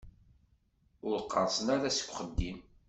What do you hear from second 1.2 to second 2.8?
qqerṣen ara seg uxeddim.